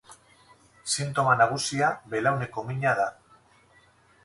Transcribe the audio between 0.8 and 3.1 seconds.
Sintoma nagusia belauneko mina da.